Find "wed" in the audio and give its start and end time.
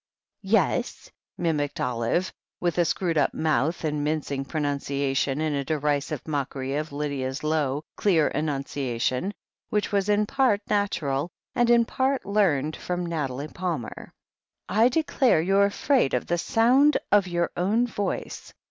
3.09-3.19